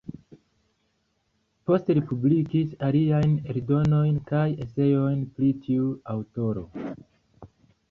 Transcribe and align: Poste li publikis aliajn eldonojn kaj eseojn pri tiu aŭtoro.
Poste 1.71 1.95
li 1.97 2.03
publikis 2.13 2.73
aliajn 2.87 3.37
eldonojn 3.53 4.19
kaj 4.33 4.49
eseojn 4.67 5.23
pri 5.37 5.53
tiu 5.69 5.93
aŭtoro. 6.17 6.67